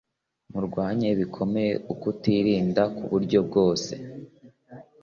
Murwanye 0.51 1.09
bikomeye 1.19 1.73
ukutirinda 1.93 2.83
kuburyo 2.95 3.39
bwose 3.47 3.93